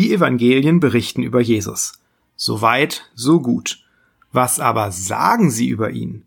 [0.00, 1.92] Die Evangelien berichten über Jesus.
[2.34, 3.84] Soweit, so gut.
[4.32, 6.24] Was aber sagen sie über ihn?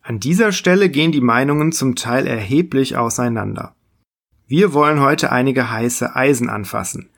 [0.00, 3.74] An dieser Stelle gehen die Meinungen zum Teil erheblich auseinander.
[4.46, 7.10] Wir wollen heute einige heiße Eisen anfassen.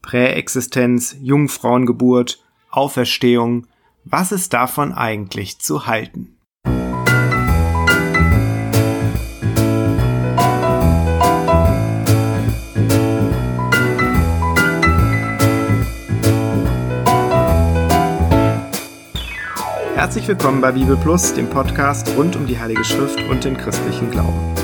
[0.00, 2.40] Präexistenz, Jungfrauengeburt,
[2.70, 3.66] Auferstehung.
[4.04, 6.36] Was ist davon eigentlich zu halten?
[20.12, 24.10] Herzlich willkommen bei Bibel Plus, dem Podcast rund um die Heilige Schrift und den christlichen
[24.10, 24.54] Glauben.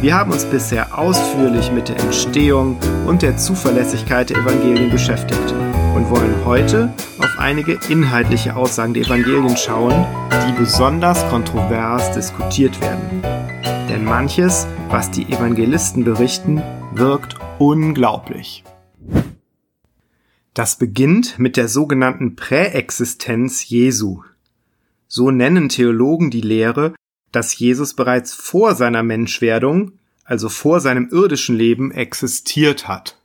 [0.00, 5.52] Wir haben uns bisher ausführlich mit der Entstehung und der Zuverlässigkeit der Evangelien beschäftigt
[5.94, 10.06] und wollen heute auf einige inhaltliche Aussagen der Evangelien schauen,
[10.48, 13.20] die besonders kontrovers diskutiert werden.
[13.90, 16.62] Denn manches, was die Evangelisten berichten,
[16.94, 18.64] wirkt unglaublich.
[20.54, 24.22] Das beginnt mit der sogenannten Präexistenz Jesu,
[25.14, 26.92] so nennen Theologen die Lehre,
[27.30, 29.92] dass Jesus bereits vor seiner Menschwerdung,
[30.24, 33.16] also vor seinem irdischen Leben, existiert hat.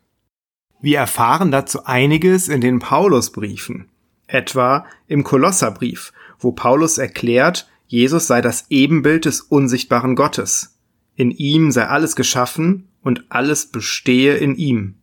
[0.80, 3.90] Wir erfahren dazu einiges in den Paulusbriefen,
[4.28, 10.78] etwa im Kolosserbrief, wo Paulus erklärt, Jesus sei das Ebenbild des unsichtbaren Gottes.
[11.16, 15.00] In ihm sei alles geschaffen und alles bestehe in ihm.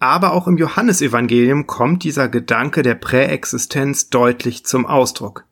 [0.00, 5.45] Aber auch im Johannesevangelium kommt dieser Gedanke der Präexistenz deutlich zum Ausdruck.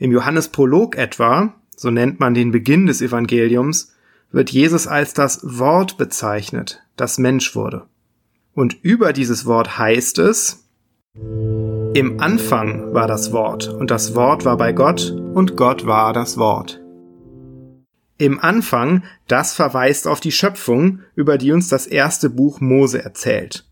[0.00, 3.92] Im Johannesprolog etwa, so nennt man den Beginn des Evangeliums,
[4.32, 7.86] wird Jesus als das Wort bezeichnet, das Mensch wurde.
[8.54, 10.64] Und über dieses Wort heißt es,
[11.14, 16.38] im Anfang war das Wort, und das Wort war bei Gott, und Gott war das
[16.38, 16.80] Wort.
[18.16, 23.66] Im Anfang, das verweist auf die Schöpfung, über die uns das erste Buch Mose erzählt.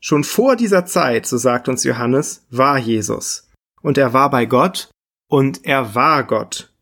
[0.00, 3.50] Schon vor dieser Zeit, so sagt uns Johannes, war Jesus.
[3.82, 4.88] Und er war bei Gott,
[5.28, 6.72] und er war Gott.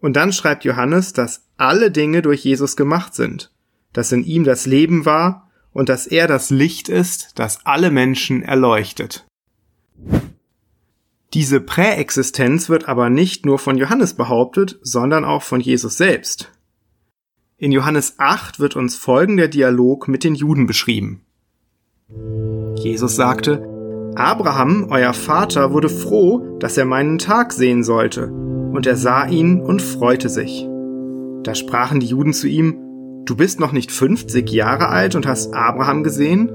[0.00, 3.52] Und dann schreibt Johannes, dass alle Dinge durch Jesus gemacht sind,
[3.92, 8.42] dass in ihm das Leben war und dass er das Licht ist, das alle Menschen
[8.42, 9.26] erleuchtet.
[11.34, 16.50] Diese Präexistenz wird aber nicht nur von Johannes behauptet, sondern auch von Jesus selbst.
[17.58, 21.22] In Johannes 8 wird uns folgender Dialog mit den Juden beschrieben.
[22.76, 23.77] Jesus sagte,
[24.18, 29.60] Abraham, euer Vater, wurde froh, dass er meinen Tag sehen sollte, und er sah ihn
[29.60, 30.68] und freute sich.
[31.44, 32.76] Da sprachen die Juden zu ihm,
[33.26, 36.50] Du bist noch nicht 50 Jahre alt und hast Abraham gesehen?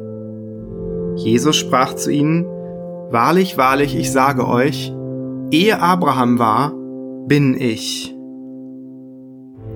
[1.16, 2.46] Jesus sprach zu ihnen,
[3.12, 4.92] Wahrlich, wahrlich, ich sage euch,
[5.52, 6.74] ehe Abraham war,
[7.28, 8.14] bin ich.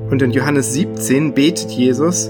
[0.09, 2.29] Und in Johannes 17 betet Jesus,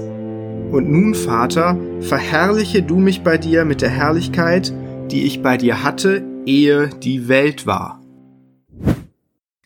[0.70, 4.72] Und nun, Vater, verherrliche du mich bei dir mit der Herrlichkeit,
[5.10, 8.02] die ich bei dir hatte, ehe die Welt war.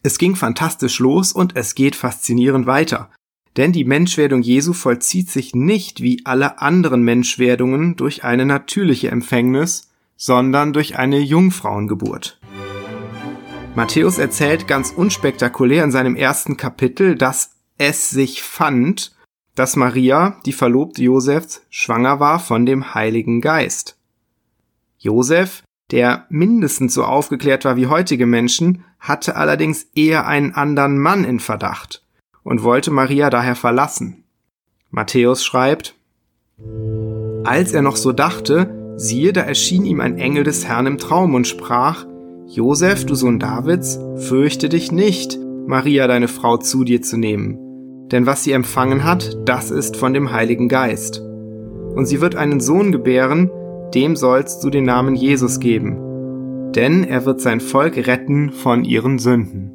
[0.03, 3.11] Es ging fantastisch los und es geht faszinierend weiter.
[3.57, 9.91] Denn die Menschwerdung Jesu vollzieht sich nicht wie alle anderen Menschwerdungen durch eine natürliche Empfängnis,
[10.17, 12.41] sondern durch eine Jungfrauengeburt.
[13.75, 19.15] Matthäus erzählt ganz unspektakulär in seinem ersten Kapitel, dass es sich fand,
[19.55, 23.99] dass Maria, die Verlobte Josefs, schwanger war von dem Heiligen Geist.
[25.03, 31.25] Josef, der mindestens so aufgeklärt war wie heutige Menschen, hatte allerdings eher einen anderen Mann
[31.25, 32.05] in Verdacht
[32.45, 34.23] und wollte Maria daher verlassen.
[34.91, 35.97] Matthäus schreibt,
[37.45, 41.35] Als er noch so dachte, siehe, da erschien ihm ein Engel des Herrn im Traum
[41.35, 42.07] und sprach,
[42.47, 45.37] Josef, du Sohn Davids, fürchte dich nicht,
[45.67, 50.15] Maria deine Frau zu dir zu nehmen, denn was sie empfangen hat, das ist von
[50.15, 51.21] dem Heiligen Geist.
[51.21, 53.51] Und sie wird einen Sohn gebären,
[53.95, 59.19] dem sollst du den Namen Jesus geben, denn er wird sein Volk retten von ihren
[59.19, 59.73] Sünden.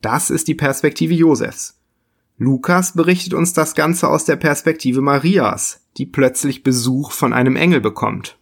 [0.00, 1.78] Das ist die Perspektive Josefs.
[2.38, 7.82] Lukas berichtet uns das Ganze aus der Perspektive Marias, die plötzlich Besuch von einem Engel
[7.82, 8.38] bekommt.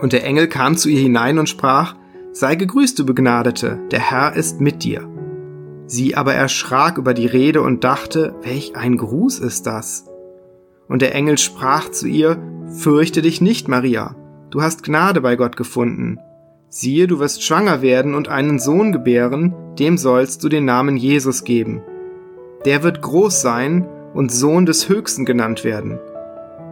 [0.00, 1.96] Und der Engel kam zu ihr hinein und sprach,
[2.32, 5.10] Sei gegrüßt, du Begnadete, der Herr ist mit dir.
[5.86, 10.07] Sie aber erschrak über die Rede und dachte, welch ein Gruß ist das?
[10.88, 12.38] Und der Engel sprach zu ihr,
[12.68, 14.14] Fürchte dich nicht, Maria,
[14.50, 16.18] du hast Gnade bei Gott gefunden.
[16.68, 21.44] Siehe, du wirst schwanger werden und einen Sohn gebären, dem sollst du den Namen Jesus
[21.44, 21.80] geben.
[22.66, 25.98] Der wird groß sein und Sohn des Höchsten genannt werden.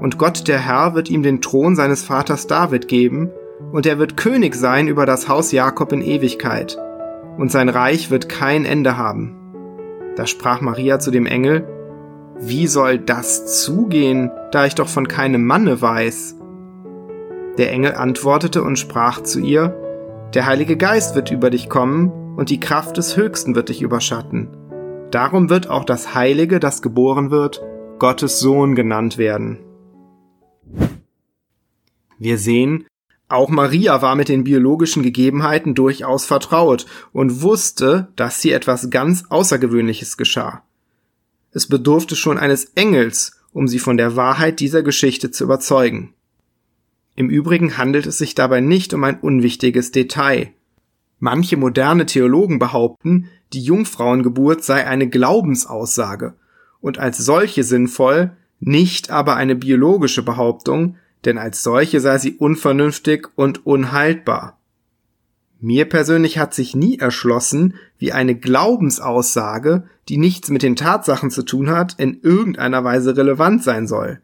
[0.00, 3.30] Und Gott der Herr wird ihm den Thron seines Vaters David geben,
[3.72, 6.78] und er wird König sein über das Haus Jakob in Ewigkeit,
[7.38, 9.34] und sein Reich wird kein Ende haben.
[10.16, 11.66] Da sprach Maria zu dem Engel,
[12.40, 16.36] wie soll das zugehen, da ich doch von keinem Manne weiß?
[17.58, 19.74] Der Engel antwortete und sprach zu ihr,
[20.34, 24.48] Der Heilige Geist wird über dich kommen, und die Kraft des Höchsten wird dich überschatten.
[25.10, 27.62] Darum wird auch das Heilige, das geboren wird,
[27.98, 29.58] Gottes Sohn genannt werden.
[32.18, 32.86] Wir sehen,
[33.28, 39.24] auch Maria war mit den biologischen Gegebenheiten durchaus vertraut und wusste, dass hier etwas ganz
[39.30, 40.65] Außergewöhnliches geschah.
[41.56, 46.12] Es bedurfte schon eines Engels, um sie von der Wahrheit dieser Geschichte zu überzeugen.
[47.14, 50.50] Im Übrigen handelt es sich dabei nicht um ein unwichtiges Detail.
[51.18, 56.34] Manche moderne Theologen behaupten, die Jungfrauengeburt sei eine Glaubensaussage
[56.82, 63.28] und als solche sinnvoll, nicht aber eine biologische Behauptung, denn als solche sei sie unvernünftig
[63.34, 64.55] und unhaltbar.
[65.58, 71.42] Mir persönlich hat sich nie erschlossen, wie eine Glaubensaussage, die nichts mit den Tatsachen zu
[71.42, 74.20] tun hat, in irgendeiner Weise relevant sein soll.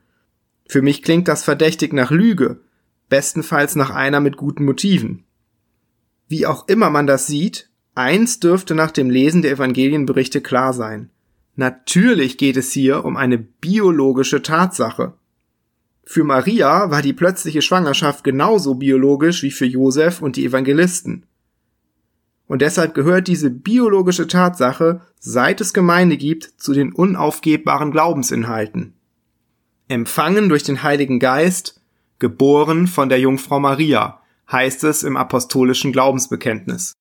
[0.67, 2.61] Für mich klingt das verdächtig nach Lüge,
[3.09, 5.25] bestenfalls nach einer mit guten Motiven.
[6.29, 11.11] Wie auch immer man das sieht, eins dürfte nach dem Lesen der Evangelienberichte klar sein.
[11.57, 15.15] Natürlich geht es hier um eine biologische Tatsache.
[16.05, 21.27] Für Maria war die plötzliche Schwangerschaft genauso biologisch wie für Josef und die Evangelisten.
[22.47, 28.95] Und deshalb gehört diese biologische Tatsache, seit es Gemeinde gibt, zu den unaufgebbaren Glaubensinhalten.
[29.89, 31.81] Empfangen durch den Heiligen Geist
[32.19, 34.21] geboren von der Jungfrau Maria,
[34.51, 36.93] heißt es im apostolischen Glaubensbekenntnis.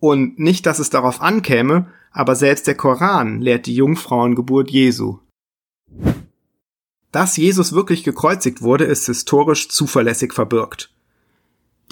[0.00, 5.20] Und nicht, dass es darauf ankäme, aber selbst der Koran lehrt die Jungfrauengeburt Jesu.
[7.12, 10.90] Dass Jesus wirklich gekreuzigt wurde, ist historisch zuverlässig verbürgt.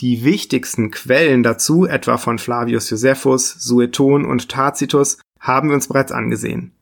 [0.00, 6.10] Die wichtigsten Quellen dazu, etwa von Flavius Josephus, Sueton und Tacitus, haben wir uns bereits
[6.10, 6.72] angesehen.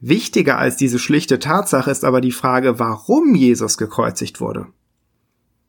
[0.00, 4.66] Wichtiger als diese schlichte Tatsache ist aber die Frage, warum Jesus gekreuzigt wurde.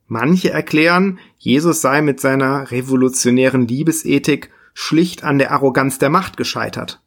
[0.08, 7.02] Manche erklären, Jesus sei mit seiner revolutionären Liebesethik schlicht an der Arroganz der Macht gescheitert.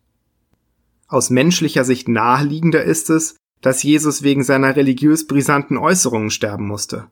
[1.06, 7.06] Aus menschlicher Sicht naheliegender ist es, dass Jesus wegen seiner religiös brisanten Äußerungen sterben musste.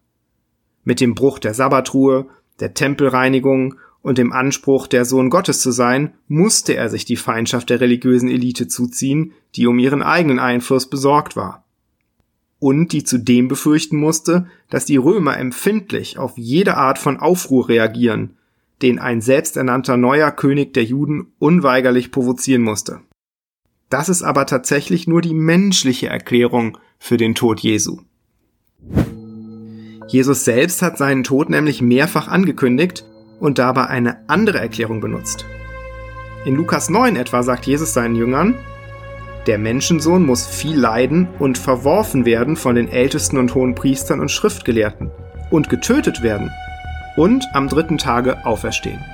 [0.84, 2.26] Mit dem Bruch der Sabbatruhe,
[2.60, 7.70] der Tempelreinigung und dem Anspruch, der Sohn Gottes zu sein, musste er sich die Feindschaft
[7.70, 11.66] der religiösen Elite zuziehen, die um ihren eigenen Einfluss besorgt war
[12.58, 18.36] und die zudem befürchten musste, dass die Römer empfindlich auf jede Art von Aufruhr reagieren,
[18.82, 23.00] den ein selbsternannter neuer König der Juden unweigerlich provozieren musste.
[23.88, 27.98] Das ist aber tatsächlich nur die menschliche Erklärung für den Tod Jesu.
[30.08, 33.04] Jesus selbst hat seinen Tod nämlich mehrfach angekündigt
[33.40, 35.44] und dabei eine andere Erklärung benutzt.
[36.44, 38.54] In Lukas 9 etwa sagt Jesus seinen Jüngern,
[39.46, 44.30] der Menschensohn muss viel leiden und verworfen werden von den Ältesten und hohen Priestern und
[44.30, 45.10] Schriftgelehrten
[45.50, 46.50] und getötet werden
[47.16, 49.04] und am dritten Tage auferstehen.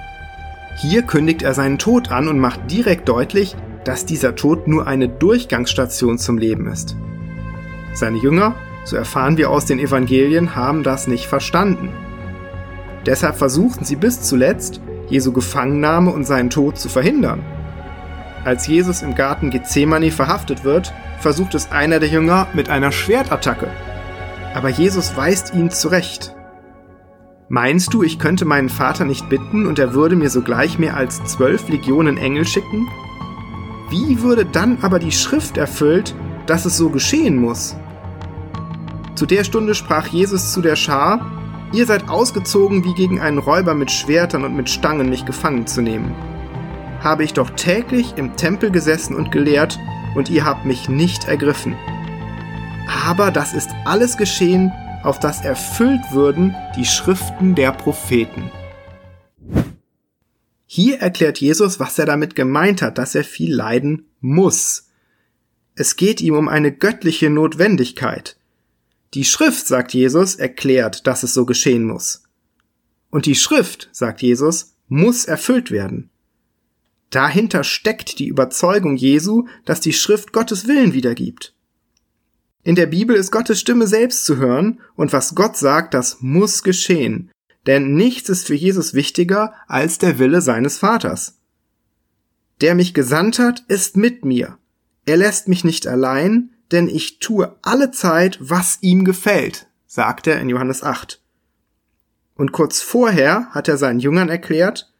[0.76, 5.08] Hier kündigt er seinen Tod an und macht direkt deutlich, dass dieser Tod nur eine
[5.08, 6.96] Durchgangsstation zum Leben ist.
[7.93, 11.90] Seine Jünger, so erfahren wir aus den Evangelien, haben das nicht verstanden.
[13.06, 17.43] Deshalb versuchten sie bis zuletzt, Jesu Gefangennahme und seinen Tod zu verhindern.
[18.44, 23.69] Als Jesus im Garten Gethsemane verhaftet wird, versucht es einer der Jünger mit einer Schwertattacke.
[24.54, 26.35] Aber Jesus weist ihn zurecht.
[27.49, 31.23] Meinst du, ich könnte meinen Vater nicht bitten und er würde mir sogleich mehr als
[31.25, 32.88] zwölf Legionen Engel schicken?
[33.92, 37.76] Wie würde dann aber die Schrift erfüllt, dass es so geschehen muss?
[39.14, 41.30] Zu der Stunde sprach Jesus zu der Schar,
[41.72, 45.80] Ihr seid ausgezogen wie gegen einen Räuber mit Schwertern und mit Stangen mich gefangen zu
[45.80, 46.14] nehmen
[47.02, 49.78] habe ich doch täglich im Tempel gesessen und gelehrt,
[50.14, 51.75] und ihr habt mich nicht ergriffen.
[53.06, 54.70] Aber das ist alles geschehen,
[55.02, 58.50] auf das erfüllt würden die Schriften der Propheten.
[60.75, 64.88] Hier erklärt Jesus, was er damit gemeint hat, dass er viel leiden muss.
[65.75, 68.38] Es geht ihm um eine göttliche Notwendigkeit.
[69.12, 72.23] Die Schrift, sagt Jesus, erklärt, dass es so geschehen muss.
[73.11, 76.09] Und die Schrift, sagt Jesus, muss erfüllt werden.
[77.11, 81.55] Dahinter steckt die Überzeugung Jesu, dass die Schrift Gottes Willen wiedergibt.
[82.62, 86.62] In der Bibel ist Gottes Stimme selbst zu hören, und was Gott sagt, das muss
[86.62, 87.31] geschehen,
[87.66, 91.38] denn nichts ist für Jesus wichtiger als der Wille seines Vaters.
[92.61, 94.59] Der mich gesandt hat, ist mit mir.
[95.04, 100.40] Er lässt mich nicht allein, denn ich tue alle Zeit, was ihm gefällt, sagt er
[100.40, 101.21] in Johannes 8.
[102.35, 104.92] Und kurz vorher hat er seinen Jüngern erklärt,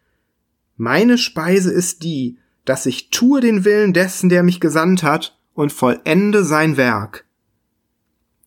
[0.77, 5.73] meine Speise ist die, dass ich tue den Willen dessen, der mich gesandt hat, und
[5.73, 7.27] vollende sein Werk.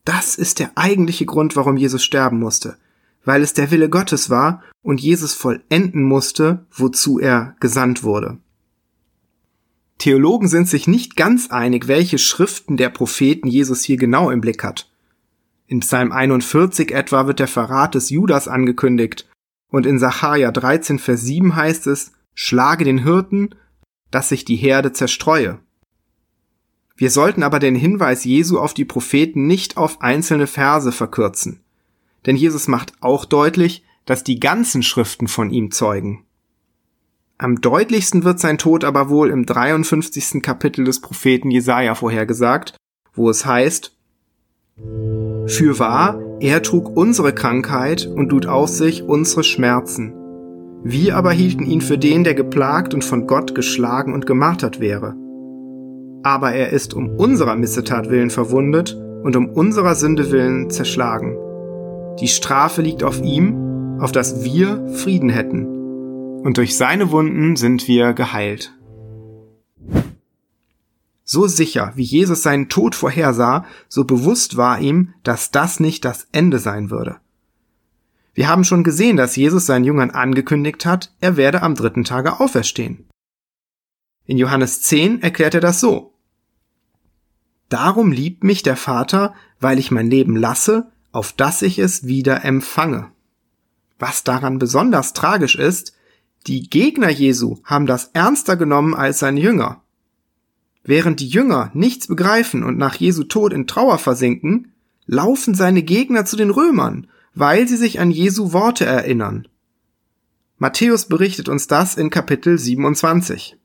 [0.05, 2.77] Das ist der eigentliche Grund, warum Jesus sterben musste,
[3.25, 8.37] weil es der Wille Gottes war und Jesus vollenden musste, wozu er gesandt wurde.
[9.97, 14.63] Theologen sind sich nicht ganz einig, welche Schriften der Propheten Jesus hier genau im Blick
[14.63, 14.89] hat.
[15.67, 19.27] In Psalm 41 etwa wird der Verrat des Judas angekündigt
[19.69, 23.55] und in Sacharja 13 Vers 7 heißt es, schlage den Hirten,
[24.11, 25.59] dass sich die Herde zerstreue.
[26.95, 31.64] Wir sollten aber den Hinweis Jesu auf die Propheten nicht auf einzelne Verse verkürzen.
[32.25, 36.25] Denn Jesus macht auch deutlich, dass die ganzen Schriften von ihm zeugen.
[37.37, 40.41] Am deutlichsten wird sein Tod aber wohl im 53.
[40.41, 42.75] Kapitel des Propheten Jesaja vorhergesagt,
[43.13, 43.95] wo es heißt,
[45.47, 50.13] Fürwahr, er trug unsere Krankheit und lud auf sich unsere Schmerzen.
[50.83, 55.15] Wir aber hielten ihn für den, der geplagt und von Gott geschlagen und gemartert wäre
[56.25, 61.37] aber er ist um unserer Missetat willen verwundet und um unserer Sünde willen zerschlagen.
[62.19, 65.65] Die Strafe liegt auf ihm, auf dass wir Frieden hätten.
[66.43, 68.73] Und durch seine Wunden sind wir geheilt.
[71.25, 76.27] So sicher, wie Jesus seinen Tod vorhersah, so bewusst war ihm, dass das nicht das
[76.31, 77.17] Ende sein würde.
[78.33, 82.39] Wir haben schon gesehen, dass Jesus seinen Jüngern angekündigt hat, er werde am dritten Tage
[82.39, 83.07] auferstehen.
[84.25, 86.13] In Johannes 10 erklärt er das so.
[87.67, 92.43] Darum liebt mich der Vater, weil ich mein Leben lasse, auf dass ich es wieder
[92.43, 93.09] empfange.
[93.97, 95.93] Was daran besonders tragisch ist,
[96.45, 99.81] die Gegner Jesu haben das ernster genommen als seine Jünger.
[100.83, 104.73] Während die Jünger nichts begreifen und nach Jesu Tod in Trauer versinken,
[105.05, 109.47] laufen seine Gegner zu den Römern, weil sie sich an Jesu Worte erinnern.
[110.57, 113.57] Matthäus berichtet uns das in Kapitel 27.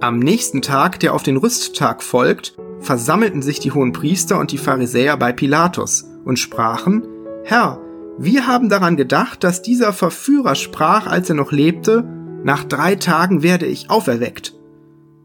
[0.00, 4.58] Am nächsten Tag, der auf den Rüsttag folgt, versammelten sich die hohen Priester und die
[4.58, 7.06] Pharisäer bei Pilatus und sprachen,
[7.44, 7.80] Herr,
[8.18, 12.04] wir haben daran gedacht, dass dieser Verführer sprach, als er noch lebte,
[12.44, 14.54] nach drei Tagen werde ich auferweckt.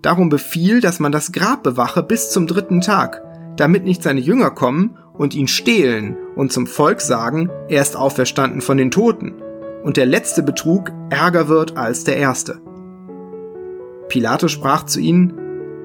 [0.02, 3.22] Darum befiehl, dass man das Grab bewache bis zum dritten Tag,
[3.58, 8.62] damit nicht seine Jünger kommen und ihn stehlen und zum Volk sagen, er ist auferstanden
[8.62, 9.34] von den Toten,
[9.84, 12.62] und der letzte Betrug ärger wird als der erste.
[14.08, 15.34] Pilatus sprach zu ihnen,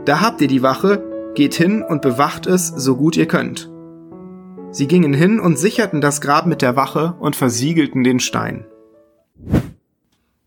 [0.05, 1.03] Da habt ihr die Wache,
[1.35, 3.71] geht hin und bewacht es, so gut ihr könnt.
[4.71, 8.67] Sie gingen hin und sicherten das Grab mit der Wache und versiegelten den Stein.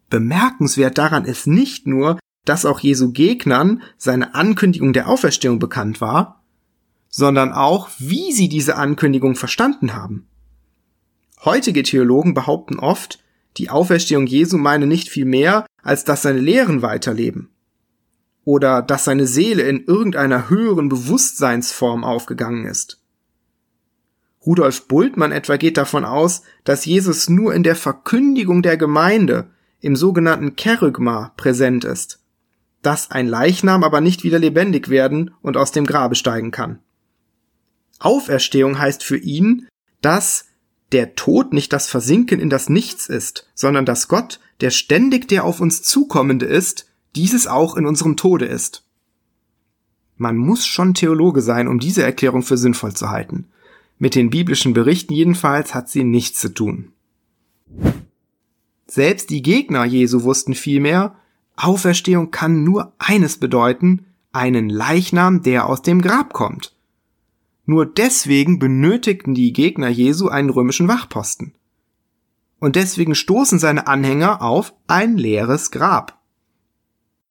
[0.10, 6.44] Bemerkenswert daran ist nicht nur, dass auch Jesu Gegnern seine Ankündigung der Auferstehung bekannt war,
[7.10, 10.28] sondern auch, wie sie diese Ankündigung verstanden haben.
[11.44, 13.20] Heutige Theologen behaupten oft,
[13.58, 17.50] die Auferstehung Jesu meine nicht viel mehr, als dass seine Lehren weiterleben
[18.48, 23.02] oder dass seine Seele in irgendeiner höheren Bewusstseinsform aufgegangen ist.
[24.46, 29.50] Rudolf Bultmann etwa geht davon aus, dass Jesus nur in der Verkündigung der Gemeinde,
[29.82, 32.20] im sogenannten Kerygma, präsent ist,
[32.82, 36.80] dass ein Leichnam aber nicht wieder lebendig werden und aus dem Grabe steigen kann.
[38.00, 39.68] Auferstehung heißt für ihn,
[40.00, 40.46] dass
[40.94, 45.44] der Tod nicht das Versinken in das Nichts ist, sondern dass Gott, der ständig der
[45.44, 48.84] auf uns zukommende ist, dieses auch in unserem Tode ist.
[50.18, 53.46] Man muss schon Theologe sein, um diese Erklärung für sinnvoll zu halten.
[54.00, 56.92] Mit den biblischen Berichten jedenfalls hat sie nichts zu tun.
[58.88, 61.16] Selbst die Gegner Jesu wussten vielmehr,
[61.56, 66.76] Auferstehung kann nur eines bedeuten, einen Leichnam, der aus dem Grab kommt.
[67.66, 71.54] Nur deswegen benötigten die Gegner Jesu einen römischen Wachposten.
[72.60, 76.17] Und deswegen stoßen seine Anhänger auf ein leeres Grab.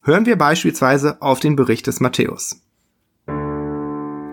[0.06, 2.60] Hören wir beispielsweise auf den Bericht des Matthäus.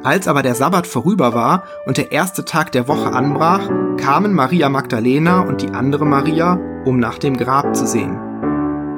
[0.04, 4.70] Als aber der Sabbat vorüber war und der erste Tag der Woche anbrach, kamen Maria
[4.70, 8.16] Magdalena und die andere Maria, um nach dem Grab zu sehen.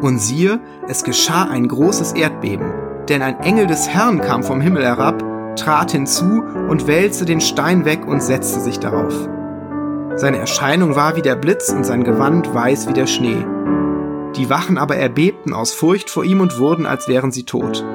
[0.01, 2.73] Und siehe, es geschah ein großes Erdbeben,
[3.07, 5.23] denn ein Engel des Herrn kam vom Himmel herab,
[5.55, 9.13] trat hinzu und wälzte den Stein weg und setzte sich darauf.
[10.17, 13.45] Seine Erscheinung war wie der Blitz und sein Gewand weiß wie der Schnee.
[14.37, 17.85] Die Wachen aber erbebten aus Furcht vor ihm und wurden, als wären sie tot.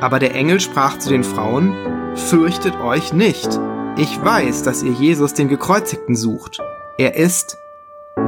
[0.00, 1.74] Aber der Engel sprach zu den Frauen,
[2.14, 3.60] Fürchtet euch nicht.
[3.96, 6.60] Ich weiß, dass ihr Jesus den Gekreuzigten sucht.
[6.96, 7.58] Er ist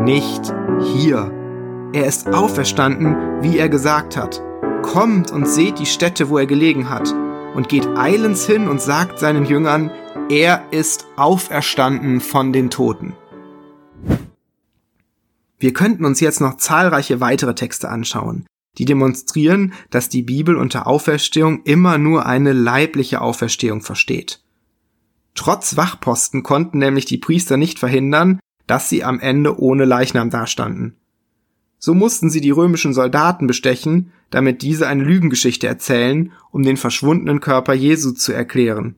[0.02, 1.30] nicht hier.
[1.92, 4.42] Er ist auferstanden, wie er gesagt hat.
[4.82, 7.14] Kommt und seht die Stätte, wo er gelegen hat,
[7.54, 9.90] und geht eilends hin und sagt seinen Jüngern,
[10.28, 13.14] er ist auferstanden von den Toten.
[15.66, 18.46] Wir könnten uns jetzt noch zahlreiche weitere Texte anschauen,
[18.78, 24.44] die demonstrieren, dass die Bibel unter Auferstehung immer nur eine leibliche Auferstehung versteht.
[25.34, 30.94] Trotz Wachposten konnten nämlich die Priester nicht verhindern, dass sie am Ende ohne Leichnam dastanden.
[31.80, 37.40] So mussten sie die römischen Soldaten bestechen, damit diese eine Lügengeschichte erzählen, um den verschwundenen
[37.40, 38.94] Körper Jesu zu erklären.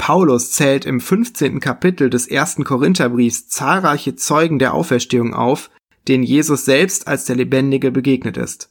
[0.00, 1.60] Paulus zählt im 15.
[1.60, 5.70] Kapitel des ersten Korintherbriefs zahlreiche Zeugen der Auferstehung auf,
[6.08, 8.70] denen Jesus selbst als der Lebendige begegnet ist.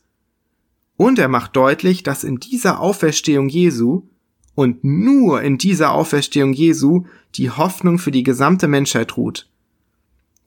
[0.97, 4.07] Und er macht deutlich, dass in dieser Auferstehung Jesu
[4.55, 7.05] und nur in dieser Auferstehung Jesu
[7.35, 9.47] die Hoffnung für die gesamte Menschheit ruht.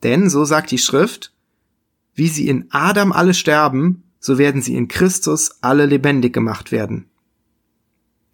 [0.03, 1.31] Denn, so sagt die Schrift,
[2.13, 7.05] wie sie in Adam alle sterben, so werden sie in Christus alle lebendig gemacht werden.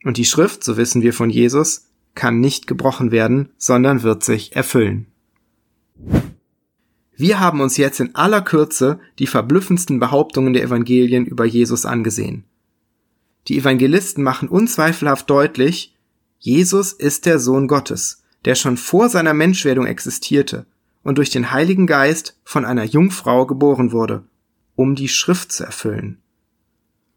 [0.04, 4.56] Und die Schrift, so wissen wir von Jesus, kann nicht gebrochen werden, sondern wird sich
[4.56, 5.08] erfüllen.
[7.16, 12.46] Wir haben uns jetzt in aller Kürze die verblüffendsten Behauptungen der Evangelien über Jesus angesehen.
[13.48, 15.96] Die Evangelisten machen unzweifelhaft deutlich,
[16.40, 20.66] Jesus ist der Sohn Gottes, der schon vor seiner Menschwerdung existierte
[21.04, 24.24] und durch den Heiligen Geist von einer Jungfrau geboren wurde,
[24.76, 26.20] um die Schrift zu erfüllen.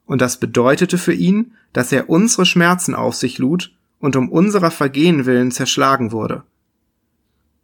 [0.04, 3.72] Und das bedeutete für ihn, dass er unsere Schmerzen auf sich lud
[4.02, 6.42] und um unserer Vergehen willen zerschlagen wurde.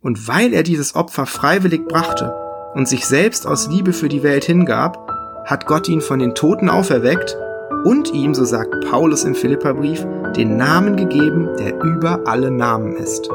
[0.00, 2.32] Und weil er dieses Opfer freiwillig brachte
[2.74, 5.10] und sich selbst aus Liebe für die Welt hingab,
[5.44, 7.36] hat Gott ihn von den Toten auferweckt
[7.84, 13.28] und ihm, so sagt Paulus im Philipperbrief, den Namen gegeben, der über alle Namen ist.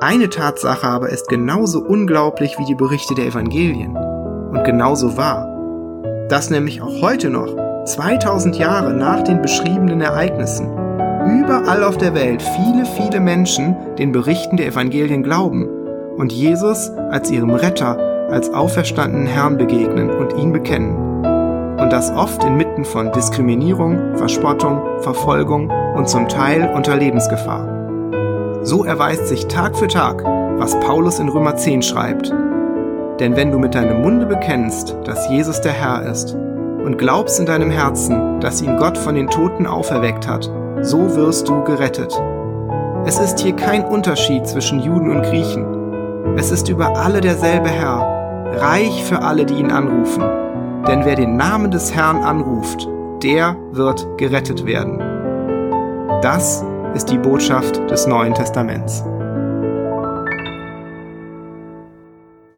[0.00, 5.46] Eine Tatsache aber ist genauso unglaublich wie die Berichte der Evangelien und genauso wahr,
[6.30, 10.89] dass nämlich auch heute noch, 2000 Jahre nach den beschriebenen Ereignissen,
[11.38, 15.68] überall auf der Welt viele, viele Menschen den Berichten der Evangelien glauben
[16.16, 17.96] und Jesus als ihrem Retter,
[18.30, 20.96] als auferstandenen Herrn begegnen und ihn bekennen.
[21.78, 27.66] Und das oft inmitten von Diskriminierung, Verspottung, Verfolgung und zum Teil unter Lebensgefahr.
[28.62, 30.22] So erweist sich Tag für Tag,
[30.58, 32.30] was Paulus in Römer 10 schreibt.
[33.18, 36.36] Denn wenn du mit deinem Munde bekennst, dass Jesus der Herr ist,
[36.84, 40.50] und glaubst in deinem Herzen, dass ihn Gott von den Toten auferweckt hat,
[40.82, 42.20] so wirst du gerettet.
[43.04, 46.36] Es ist hier kein Unterschied zwischen Juden und Griechen.
[46.36, 50.22] Es ist über alle derselbe Herr, reich für alle, die ihn anrufen.
[50.86, 52.88] Denn wer den Namen des Herrn anruft,
[53.22, 54.98] der wird gerettet werden.
[56.22, 56.64] Das
[56.94, 59.04] ist die Botschaft des Neuen Testaments.